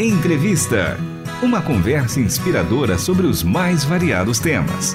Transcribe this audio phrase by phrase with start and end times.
[0.00, 0.96] Entrevista.
[1.42, 4.94] Uma conversa inspiradora sobre os mais variados temas.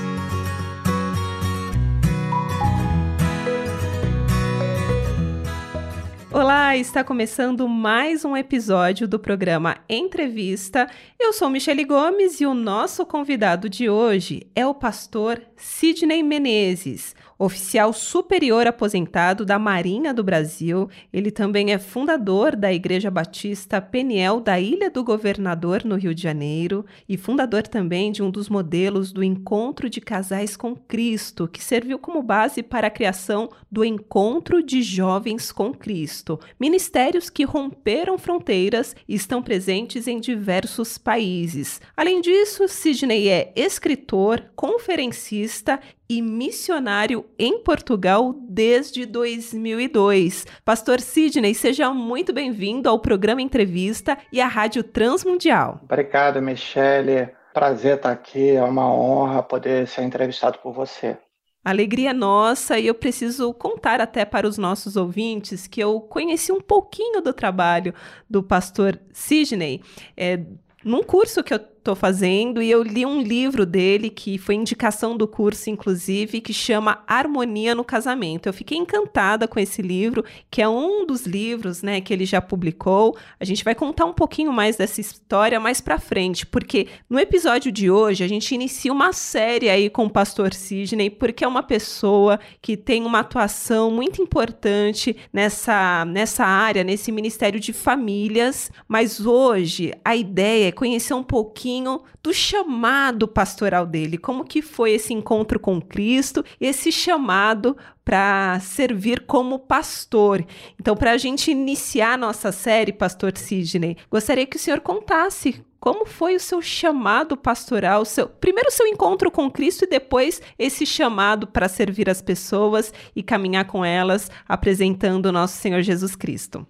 [6.32, 10.90] Olá, está começando mais um episódio do programa Entrevista.
[11.20, 17.14] Eu sou Michele Gomes e o nosso convidado de hoje é o pastor Sidney Menezes
[17.44, 20.90] oficial superior aposentado da Marinha do Brasil.
[21.12, 26.22] Ele também é fundador da Igreja Batista Peniel da Ilha do Governador, no Rio de
[26.22, 31.62] Janeiro, e fundador também de um dos modelos do Encontro de Casais com Cristo, que
[31.62, 36.40] serviu como base para a criação do Encontro de Jovens com Cristo.
[36.60, 41.82] Ministérios que romperam fronteiras e estão presentes em diversos países.
[41.98, 50.46] Além disso, Sidney é escritor, conferencista e missionário em Portugal desde 2002.
[50.64, 55.80] Pastor Sidney, seja muito bem-vindo ao programa Entrevista e à Rádio Transmundial.
[55.84, 57.30] Obrigado, Michele.
[57.54, 61.18] Prazer estar aqui, é uma honra poder ser entrevistado por você.
[61.64, 66.60] Alegria nossa, e eu preciso contar até para os nossos ouvintes que eu conheci um
[66.60, 67.94] pouquinho do trabalho
[68.30, 69.82] do pastor Sidney
[70.18, 70.42] é,
[70.84, 75.18] num curso que eu estou fazendo e eu li um livro dele que foi indicação
[75.18, 78.48] do curso, inclusive, que chama Harmonia no Casamento.
[78.48, 82.42] Eu fiquei encantada com esse livro, que é um dos livros, né, que ele já
[82.42, 83.18] publicou.
[83.38, 87.72] A gente vai contar um pouquinho mais dessa história mais para frente, porque no episódio
[87.72, 91.64] de hoje a gente inicia uma série aí com o pastor Sidney, porque é uma
[91.64, 99.26] pessoa que tem uma atuação muito importante nessa nessa área, nesse ministério de famílias, mas
[99.26, 104.92] hoje a ideia é conhecer um pouquinho pouquinho do chamado pastoral dele, como que foi
[104.92, 110.46] esse encontro com Cristo, esse chamado para servir como pastor.
[110.80, 116.06] Então, para a gente iniciar nossa série, Pastor Sidney, gostaria que o senhor contasse como
[116.06, 121.46] foi o seu chamado pastoral, seu, primeiro seu encontro com Cristo e depois esse chamado
[121.46, 126.66] para servir as pessoas e caminhar com elas, apresentando o nosso Senhor Jesus Cristo.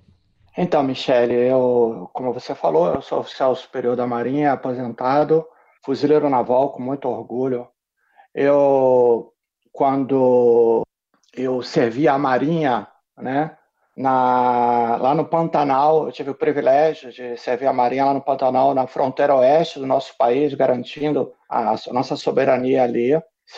[0.56, 5.46] Então, Michele, eu, como você falou, eu sou oficial superior da Marinha, aposentado,
[5.84, 7.68] fuzileiro naval com muito orgulho.
[8.36, 9.34] Eu,
[9.72, 10.84] quando
[11.36, 12.88] eu servi a Marinha,
[13.18, 13.58] né,
[13.97, 18.75] na, lá no Pantanal, eu tive o privilégio de servir a Marinha lá no Pantanal,
[18.75, 23.12] na fronteira oeste do nosso país, garantindo a, a nossa soberania ali.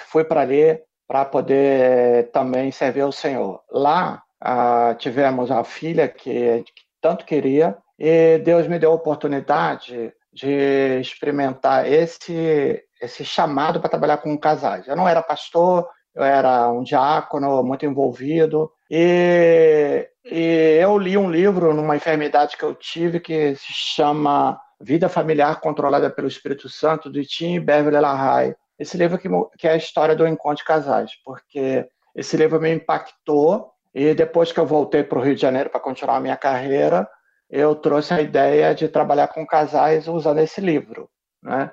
[0.08, 3.62] Fui para ali para poder também servir o Senhor.
[3.72, 10.12] Lá ah, tivemos a filha que, que tanto queria, e Deus me deu a oportunidade
[10.34, 14.88] de experimentar esse, esse chamado para trabalhar com casais.
[14.88, 21.30] Eu não era pastor, eu era um diácono muito envolvido, e, e eu li um
[21.30, 27.12] livro numa enfermidade que eu tive que se chama Vida Familiar Controlada pelo Espírito Santo,
[27.12, 28.56] de Tim Beverly LaHaye.
[28.80, 29.30] Esse livro que,
[29.60, 34.52] que é a história do encontro de casais, porque esse livro me impactou e depois
[34.52, 37.10] que eu voltei para o Rio de Janeiro para continuar a minha carreira,
[37.50, 41.10] eu trouxe a ideia de trabalhar com casais usando esse livro.
[41.42, 41.72] Né?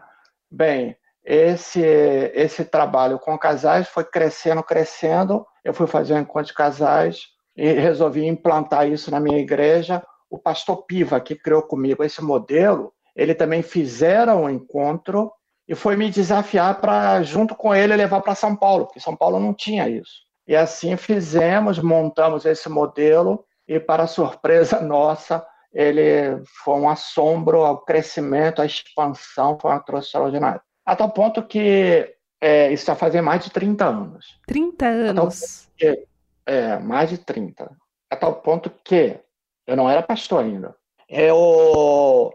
[0.49, 5.44] Bem, esse, esse trabalho com casais foi crescendo, crescendo.
[5.65, 10.00] Eu fui fazer um encontro de casais e resolvi implantar isso na minha igreja.
[10.31, 15.33] O pastor Piva, que criou comigo esse modelo, ele também fizeram um encontro
[15.66, 19.41] e foi me desafiar para, junto com ele, levar para São Paulo, porque São Paulo
[19.41, 20.22] não tinha isso.
[20.47, 27.78] E assim fizemos, montamos esse modelo e, para surpresa nossa, ele foi um assombro ao
[27.78, 30.60] crescimento, à expansão, foi uma troça extraordinária.
[30.84, 34.41] A tal ponto que é, isso já fazia mais de 30 anos.
[34.47, 35.69] 30 anos?
[35.76, 36.04] Que,
[36.44, 37.70] é, mais de 30.
[38.10, 39.19] A tal ponto que
[39.66, 40.74] eu não era pastor ainda.
[41.09, 42.34] Eu,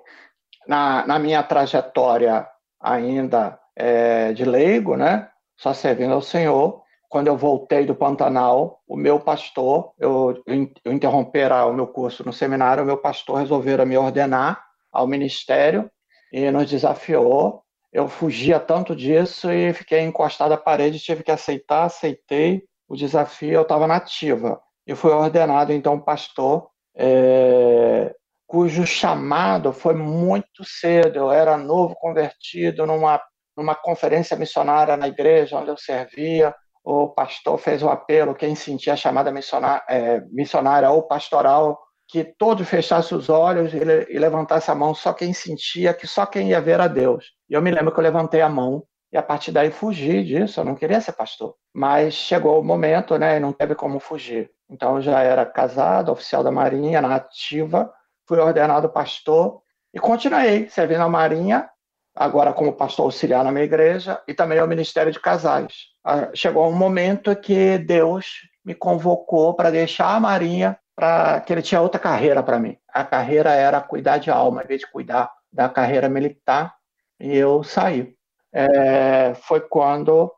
[0.68, 2.48] na, na minha trajetória
[2.80, 8.98] ainda é, de leigo, né, só servindo ao Senhor, quando eu voltei do Pantanal, o
[8.98, 13.98] meu pastor, eu, eu interromper o meu curso no seminário, o meu pastor resolveu me
[13.98, 14.62] ordenar
[14.92, 15.90] ao ministério
[16.32, 17.64] e nos desafiou.
[17.94, 23.54] Eu fugia tanto disso e fiquei encostado à parede, tive que aceitar, aceitei o desafio,
[23.54, 24.62] eu estava nativa.
[24.86, 28.14] E fui ordenado, então, pastor, é,
[28.46, 31.18] cujo chamado foi muito cedo.
[31.18, 33.22] Eu era novo convertido numa,
[33.56, 36.54] numa conferência missionária na igreja onde eu servia
[36.90, 42.24] o pastor fez o apelo, quem sentia a chamada missionária, é, missionária ou pastoral, que
[42.24, 43.78] todos fechassem os olhos e,
[44.10, 47.26] e levantasse a mão, só quem sentia, que só quem ia ver a Deus.
[47.50, 50.62] E eu me lembro que eu levantei a mão e a partir daí fugi disso,
[50.62, 51.56] eu não queria ser pastor.
[51.74, 54.50] Mas chegou o momento, né, e não teve como fugir.
[54.70, 57.92] Então eu já era casado, oficial da Marinha, na ativa,
[58.26, 59.62] fui ordenado pastor
[59.94, 61.70] E continuei servindo a Marinha,
[62.18, 65.88] agora como pastor auxiliar na minha igreja, e também ao Ministério de Casais.
[66.04, 68.26] Ah, chegou um momento que Deus
[68.66, 72.76] me convocou para deixar a Marinha, para que ele tinha outra carreira para mim.
[72.92, 76.76] A carreira era cuidar de alma, em vez de cuidar da carreira militar,
[77.20, 78.16] e eu saí.
[78.52, 80.34] É, foi quando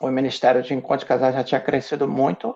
[0.00, 2.54] o Ministério de Encontro de Casais já tinha crescido muito,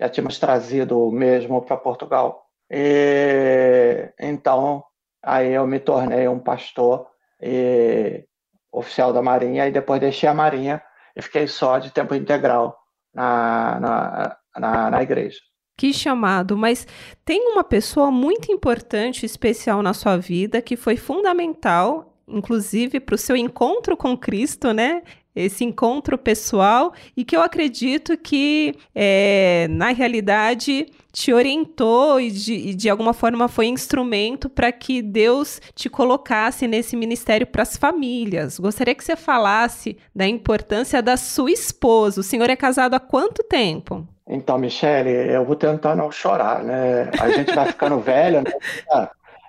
[0.00, 2.46] já tínhamos trazido mesmo para Portugal.
[2.68, 4.82] E, então,
[5.22, 7.11] aí eu me tornei um pastor
[7.42, 8.24] e,
[8.70, 10.82] oficial da Marinha, e depois deixei a Marinha
[11.14, 12.76] e fiquei só de tempo integral
[13.14, 15.38] na, na, na, na igreja.
[15.76, 16.86] Que chamado, mas
[17.24, 23.18] tem uma pessoa muito importante, especial na sua vida, que foi fundamental, inclusive para o
[23.18, 25.02] seu encontro com Cristo, né?
[25.34, 32.54] Esse encontro pessoal e que eu acredito que, é, na realidade, te orientou e de,
[32.54, 37.76] e de alguma forma foi instrumento para que Deus te colocasse nesse ministério para as
[37.76, 38.58] famílias.
[38.58, 42.20] Gostaria que você falasse da importância da sua esposa.
[42.20, 44.06] O senhor é casado há quanto tempo?
[44.26, 47.10] Então, Michele, eu vou tentar não chorar, né?
[47.20, 48.52] A gente vai ficando velho, né?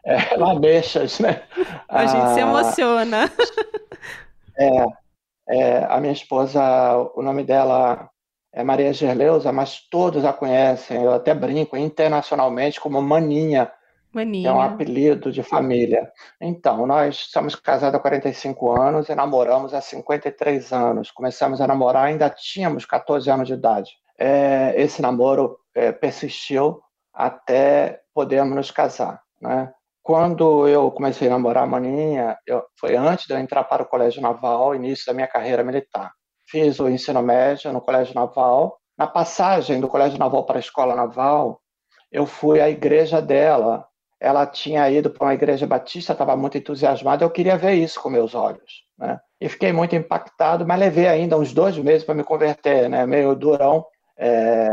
[0.06, 1.44] É, lamechas, né?
[1.88, 3.32] A gente ah, se emociona.
[4.60, 4.86] É,
[5.48, 6.62] é, a minha esposa,
[7.16, 8.10] o nome dela
[8.52, 13.72] é Maria Gerleusa, mas todos a conhecem, eu até brinco internacionalmente como Maninha,
[14.14, 14.50] Maninha.
[14.50, 16.12] é um apelido de família.
[16.40, 21.10] Então, nós somos casados há 45 anos e namoramos há 53 anos.
[21.10, 23.92] Começamos a namorar, ainda tínhamos 14 anos de idade.
[24.18, 26.80] É, esse namoro é, persistiu
[27.12, 29.20] até podermos nos casar.
[29.42, 29.74] Né?
[30.04, 33.86] Quando eu comecei a namorar a Maninha, eu, foi antes de eu entrar para o
[33.86, 36.12] Colégio Naval, início da minha carreira militar.
[36.46, 38.78] Fiz o ensino médio no Colégio Naval.
[38.98, 41.62] Na passagem do Colégio Naval para a Escola Naval,
[42.12, 43.88] eu fui à igreja dela.
[44.20, 47.24] Ela tinha ido para uma igreja batista, estava muito entusiasmada.
[47.24, 49.20] Eu queria ver isso com meus olhos, né?
[49.40, 53.06] E fiquei muito impactado, mas levei ainda uns dois meses para me converter, né?
[53.06, 53.86] Meio durão.
[54.18, 54.68] É,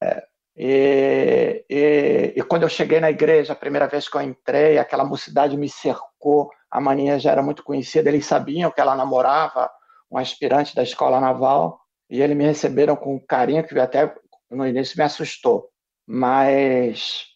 [0.00, 0.22] é,
[0.56, 5.04] e, e, e, quando eu cheguei na igreja, a primeira vez que eu entrei, aquela
[5.04, 9.70] mocidade me cercou, a maninha já era muito conhecida, eles sabiam que ela namorava
[10.10, 14.14] um aspirante da escola naval, e eles me receberam com carinho, que até
[14.50, 15.68] no início me assustou.
[16.06, 17.26] Mas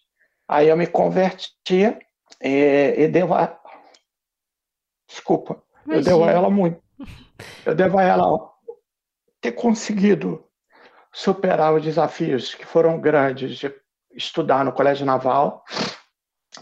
[0.48, 1.98] aí eu me converti
[2.42, 3.60] e, e devo a...
[5.06, 5.96] Desculpa, Imagina.
[5.98, 6.82] eu devo a ela muito.
[7.66, 8.50] Eu devo a ela
[9.40, 10.46] ter conseguido
[11.12, 13.74] superar os desafios que foram grandes de
[14.12, 15.64] estudar no Colégio Naval,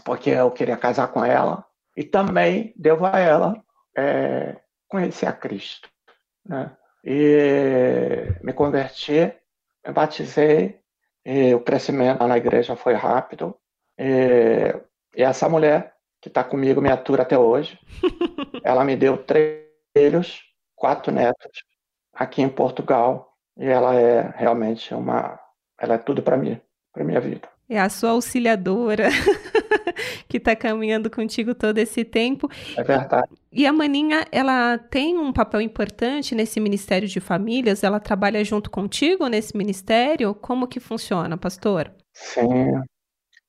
[0.03, 1.65] porque eu queria casar com ela,
[1.95, 3.61] e também devo a ela
[3.97, 4.57] é,
[4.87, 5.89] conhecer a Cristo.
[6.45, 6.75] Né?
[7.03, 9.33] E me converti,
[9.85, 10.79] me batizei,
[11.55, 13.55] o crescimento na igreja foi rápido.
[13.97, 14.73] E,
[15.15, 17.79] e essa mulher que está comigo me atura até hoje,
[18.63, 20.41] ela me deu três filhos,
[20.75, 21.63] quatro netos,
[22.13, 23.28] aqui em Portugal,
[23.59, 25.37] e ela é realmente uma.
[25.77, 26.59] Ela é tudo para mim,
[26.93, 27.47] para minha vida.
[27.69, 29.09] É a sua auxiliadora
[30.27, 32.49] que está caminhando contigo todo esse tempo.
[32.75, 33.29] É verdade.
[33.51, 37.83] E a Maninha, ela tem um papel importante nesse Ministério de Famílias?
[37.83, 40.33] Ela trabalha junto contigo nesse ministério?
[40.33, 41.91] Como que funciona, pastor?
[42.13, 42.81] Sim,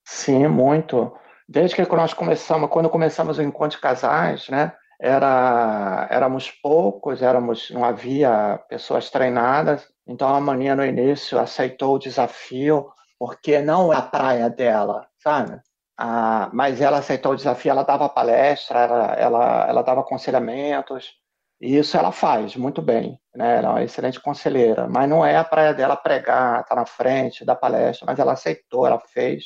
[0.05, 1.13] sim, muito.
[1.49, 4.73] Desde que nós começamos, quando começamos o encontro de casais, né?
[5.01, 11.99] Era, éramos poucos, éramos, não havia pessoas treinadas, então a Maninha no início aceitou o
[11.99, 15.61] desafio, porque não é a praia dela, sabe?
[15.97, 21.13] Ah, mas ela aceitou o desafio, ela dava palestra, ela, ela, ela dava aconselhamentos,
[21.61, 23.59] e isso ela faz muito bem, né?
[23.59, 27.45] Ela é uma excelente conselheira, mas não é a praia dela pregar, tá na frente,
[27.45, 29.45] dar palestra, mas ela aceitou, ela fez.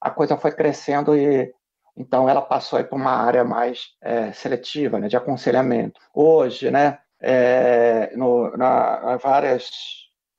[0.00, 1.52] A coisa foi crescendo e
[1.96, 6.00] então ela passou para uma área mais é, seletiva, né, de aconselhamento.
[6.14, 9.70] Hoje, né, é, no, na, várias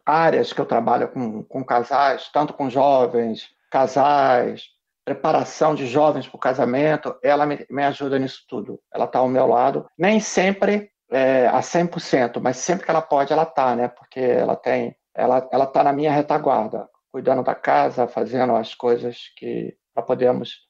[0.06, 4.64] áreas que eu trabalho com, com casais, tanto com jovens, casais,
[5.06, 8.80] preparação de jovens para o casamento, ela me, me, ajuda nisso tudo.
[8.94, 9.88] Ela está ao meu lado.
[9.98, 13.88] Nem sempre é, a 100%, mas sempre que ela pode, ela está, né?
[13.88, 19.32] Porque ela tem, ela ela está na minha retaguarda, cuidando da casa, fazendo as coisas
[19.36, 20.68] que para podermos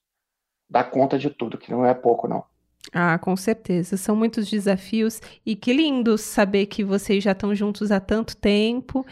[0.70, 2.46] dar conta de tudo, que não é pouco, não.
[2.92, 3.98] Ah, com certeza.
[3.98, 9.06] São muitos desafios e que lindo saber que vocês já estão juntos há tanto tempo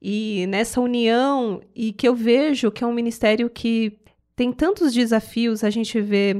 [0.00, 3.98] e nessa união e que eu vejo que é um ministério que
[4.34, 5.62] tem tantos desafios.
[5.62, 6.36] A gente vê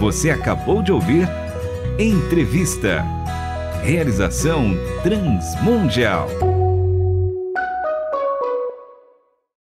[0.00, 1.28] Você acabou de ouvir
[1.96, 3.04] Entrevista.
[3.84, 4.72] Realização
[5.04, 6.53] Transmundial.